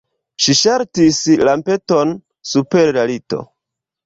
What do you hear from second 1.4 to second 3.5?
lampeton super la lito.